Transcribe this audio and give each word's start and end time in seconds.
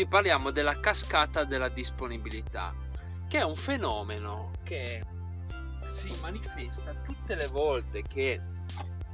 Oggi 0.00 0.08
parliamo 0.08 0.50
della 0.50 0.80
cascata 0.80 1.44
della 1.44 1.68
disponibilità, 1.68 2.74
che 3.28 3.40
è 3.40 3.42
un 3.42 3.54
fenomeno 3.54 4.50
che 4.62 5.04
si 5.82 6.10
manifesta 6.22 6.94
tutte 7.02 7.34
le 7.34 7.46
volte 7.48 8.00
che 8.00 8.40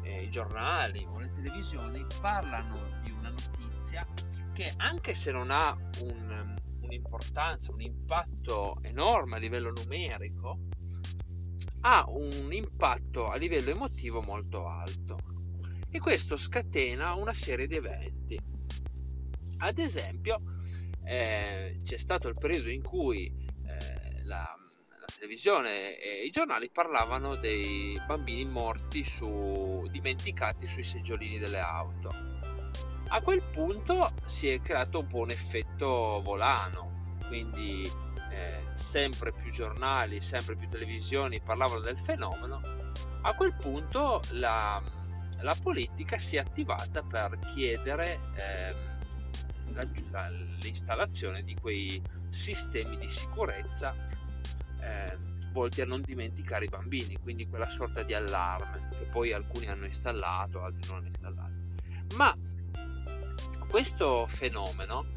eh, 0.04 0.22
i 0.22 0.30
giornali 0.30 1.04
o 1.10 1.18
le 1.18 1.32
televisioni 1.34 2.06
parlano 2.20 2.78
di 3.02 3.10
una 3.10 3.30
notizia 3.30 4.06
che 4.52 4.74
anche 4.76 5.12
se 5.14 5.32
non 5.32 5.50
ha 5.50 5.76
un, 6.02 6.54
un'importanza, 6.82 7.72
un 7.72 7.80
impatto 7.80 8.78
enorme 8.82 9.34
a 9.34 9.40
livello 9.40 9.72
numerico, 9.72 10.68
ha 11.80 12.04
un 12.06 12.52
impatto 12.52 13.28
a 13.28 13.34
livello 13.34 13.70
emotivo 13.70 14.22
molto 14.22 14.68
alto 14.68 15.18
e 15.90 15.98
questo 15.98 16.36
scatena 16.36 17.14
una 17.14 17.32
serie 17.32 17.66
di 17.66 17.74
eventi. 17.74 18.40
Ad 19.58 19.78
esempio, 19.78 20.54
eh, 21.06 21.80
c'è 21.84 21.96
stato 21.96 22.26
il 22.28 22.36
periodo 22.36 22.68
in 22.68 22.82
cui 22.82 23.26
eh, 23.26 24.24
la, 24.24 24.56
la, 24.98 25.06
televisione 25.14 25.98
e 25.98 26.24
i 26.24 26.30
giornali 26.30 26.68
parlavano 26.68 27.36
dei 27.36 27.98
bambini 28.06 28.44
morti 28.44 29.04
su, 29.04 29.86
dimenticati 29.90 30.66
sui 30.66 30.82
seggiolini 30.82 31.38
delle 31.38 31.60
auto. 31.60 32.12
A 33.08 33.20
quel 33.20 33.40
punto 33.52 34.10
si 34.24 34.48
è 34.48 34.60
creato 34.60 34.98
un 34.98 35.06
po' 35.06 35.18
un 35.18 35.30
effetto 35.30 36.20
volano, 36.24 37.14
quindi 37.28 37.88
eh, 38.30 38.62
sempre 38.74 39.32
più 39.32 39.52
giornali, 39.52 40.20
sempre 40.20 40.56
più 40.56 40.68
televisioni 40.68 41.40
parlavano 41.40 41.80
del 41.80 41.98
fenomeno. 41.98 42.60
A 43.22 43.32
quel 43.34 43.54
punto 43.54 44.20
la, 44.32 44.82
la 45.38 45.56
politica 45.62 46.18
si 46.18 46.34
è 46.34 46.40
attivata 46.40 47.02
per 47.02 47.38
chiedere 47.54 48.18
eh, 48.34 48.72
la, 48.72 48.95
l'installazione 50.60 51.42
di 51.42 51.54
quei 51.54 52.00
sistemi 52.30 52.96
di 52.98 53.08
sicurezza 53.08 53.94
eh, 54.80 55.18
volti 55.52 55.80
a 55.80 55.86
non 55.86 56.02
dimenticare 56.02 56.66
i 56.66 56.68
bambini, 56.68 57.16
quindi 57.18 57.48
quella 57.48 57.68
sorta 57.68 58.02
di 58.02 58.14
allarme 58.14 58.88
che 58.90 59.04
poi 59.04 59.32
alcuni 59.32 59.66
hanno 59.66 59.86
installato, 59.86 60.62
altri 60.62 60.88
non 60.88 60.98
hanno 60.98 61.06
installato. 61.06 61.52
Ma 62.16 62.36
questo 63.68 64.26
fenomeno 64.26 65.14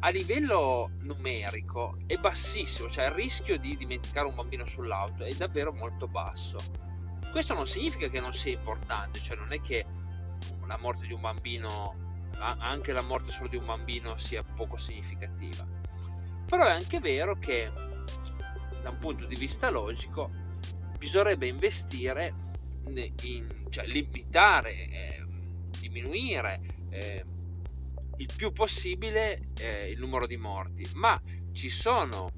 a 0.00 0.08
livello 0.08 0.90
numerico 1.00 1.98
è 2.06 2.16
bassissimo, 2.16 2.88
cioè 2.88 3.06
il 3.06 3.12
rischio 3.12 3.58
di 3.58 3.76
dimenticare 3.76 4.26
un 4.26 4.34
bambino 4.34 4.64
sull'auto 4.64 5.24
è 5.24 5.32
davvero 5.34 5.72
molto 5.72 6.08
basso. 6.08 6.58
Questo 7.30 7.54
non 7.54 7.66
significa 7.66 8.08
che 8.08 8.20
non 8.20 8.34
sia 8.34 8.52
importante, 8.52 9.20
cioè 9.20 9.36
non 9.36 9.52
è 9.52 9.60
che 9.60 9.86
la 10.66 10.76
morte 10.76 11.06
di 11.06 11.12
un 11.12 11.20
bambino, 11.20 12.11
anche 12.38 12.92
la 12.92 13.02
morte 13.02 13.30
solo 13.30 13.48
di 13.48 13.56
un 13.56 13.66
bambino 13.66 14.16
sia 14.16 14.42
poco 14.42 14.76
significativa. 14.76 15.64
Però 16.46 16.64
è 16.64 16.70
anche 16.70 16.98
vero 17.00 17.38
che 17.38 17.70
da 18.82 18.90
un 18.90 18.98
punto 18.98 19.26
di 19.26 19.36
vista 19.36 19.70
logico 19.70 20.30
bisognerebbe 20.98 21.46
investire 21.46 22.34
in, 22.86 23.66
cioè 23.70 23.86
limitare, 23.86 24.72
eh, 24.72 25.26
diminuire 25.78 26.60
eh, 26.90 27.24
il 28.16 28.30
più 28.36 28.52
possibile 28.52 29.50
eh, 29.58 29.90
il 29.90 29.98
numero 29.98 30.26
di 30.26 30.36
morti, 30.36 30.88
ma 30.94 31.20
ci 31.52 31.68
sono 31.68 32.30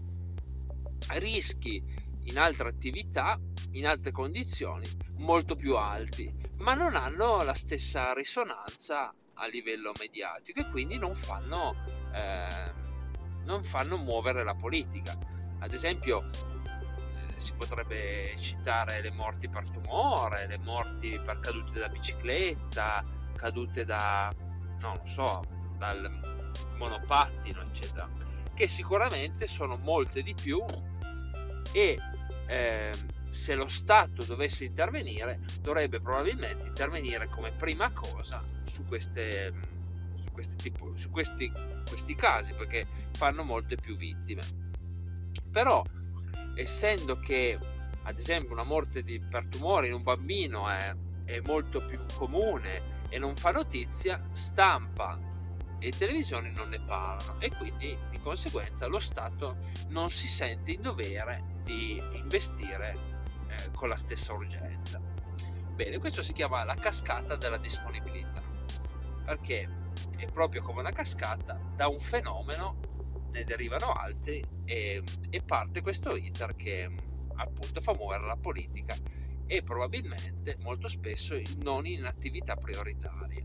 rischi 1.18 1.82
in 2.24 2.38
altre 2.38 2.68
attività, 2.68 3.38
in 3.72 3.86
altre 3.86 4.12
condizioni, 4.12 4.86
molto 5.16 5.56
più 5.56 5.76
alti, 5.76 6.32
ma 6.58 6.74
non 6.74 6.96
hanno 6.96 7.42
la 7.42 7.54
stessa 7.54 8.12
risonanza 8.14 9.14
a 9.34 9.46
livello 9.46 9.92
mediatico 9.98 10.60
e 10.60 10.68
quindi 10.70 10.98
non 10.98 11.14
fanno, 11.14 11.74
eh, 12.12 12.72
non 13.44 13.62
fanno 13.64 13.96
muovere 13.96 14.44
la 14.44 14.54
politica. 14.54 15.16
Ad 15.60 15.72
esempio, 15.72 16.28
eh, 16.28 17.40
si 17.40 17.52
potrebbe 17.54 18.34
citare 18.38 19.00
le 19.00 19.10
morti 19.10 19.48
per 19.48 19.68
tumore, 19.70 20.46
le 20.46 20.58
morti 20.58 21.18
per 21.24 21.40
cadute 21.40 21.78
da 21.78 21.88
bicicletta, 21.88 23.04
cadute 23.36 23.84
da, 23.84 24.32
non 24.80 24.98
lo 25.02 25.06
so, 25.06 25.42
dal 25.76 26.10
monopattino, 26.76 27.60
eccetera, 27.62 28.08
che 28.54 28.68
sicuramente 28.68 29.46
sono 29.46 29.76
molte 29.76 30.22
di 30.22 30.34
più 30.34 30.62
e 31.72 31.98
eh, 32.46 32.92
se 33.34 33.56
lo 33.56 33.66
Stato 33.66 34.22
dovesse 34.24 34.64
intervenire, 34.64 35.40
dovrebbe 35.60 36.00
probabilmente 36.00 36.68
intervenire 36.68 37.26
come 37.26 37.50
prima 37.50 37.90
cosa 37.90 38.42
su, 38.64 38.86
queste, 38.86 39.52
su, 40.24 40.30
questi, 40.32 40.54
tipo, 40.56 40.96
su 40.96 41.10
questi, 41.10 41.52
questi 41.86 42.14
casi, 42.14 42.52
perché 42.52 42.86
fanno 43.12 43.42
molte 43.42 43.74
più 43.74 43.96
vittime. 43.96 44.42
Però, 45.50 45.82
essendo 46.54 47.18
che 47.18 47.58
ad 48.04 48.18
esempio 48.18 48.52
una 48.52 48.62
morte 48.62 49.02
di, 49.02 49.18
per 49.18 49.48
tumore 49.48 49.88
in 49.88 49.94
un 49.94 50.04
bambino 50.04 50.68
è, 50.68 50.94
è 51.24 51.40
molto 51.40 51.84
più 51.84 51.98
comune 52.16 53.02
e 53.08 53.18
non 53.18 53.34
fa 53.34 53.50
notizia, 53.50 54.24
stampa 54.30 55.18
e 55.80 55.90
televisioni 55.90 56.52
non 56.52 56.68
ne 56.68 56.80
parlano 56.80 57.40
e 57.40 57.50
quindi 57.50 57.98
di 58.10 58.20
conseguenza 58.20 58.86
lo 58.86 59.00
Stato 59.00 59.56
non 59.88 60.08
si 60.08 60.28
sente 60.28 60.70
in 60.70 60.82
dovere 60.82 61.60
di 61.64 62.00
investire 62.12 63.13
eh, 63.56 63.70
con 63.72 63.88
la 63.88 63.96
stessa 63.96 64.32
urgenza. 64.32 65.00
Bene, 65.74 65.98
questo 65.98 66.22
si 66.22 66.32
chiama 66.32 66.64
la 66.64 66.74
cascata 66.74 67.36
della 67.36 67.58
disponibilità, 67.58 68.42
perché 69.24 69.68
è 70.16 70.26
proprio 70.26 70.62
come 70.62 70.80
una 70.80 70.92
cascata, 70.92 71.58
da 71.74 71.88
un 71.88 71.98
fenomeno 71.98 72.92
ne 73.32 73.44
derivano 73.44 73.92
altri 73.92 74.44
e, 74.64 75.02
e 75.30 75.42
parte 75.42 75.82
questo 75.82 76.14
iter 76.14 76.54
che 76.54 76.88
appunto 77.36 77.80
fa 77.80 77.92
muovere 77.94 78.24
la 78.24 78.36
politica 78.36 78.94
e 79.46 79.62
probabilmente 79.62 80.56
molto 80.60 80.88
spesso 80.88 81.36
non 81.62 81.86
in 81.86 82.04
attività 82.04 82.54
prioritarie. 82.56 83.44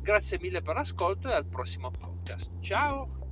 Grazie 0.00 0.38
mille 0.38 0.62
per 0.62 0.74
l'ascolto 0.74 1.28
e 1.28 1.34
al 1.34 1.46
prossimo 1.46 1.90
podcast. 1.90 2.60
Ciao! 2.60 3.23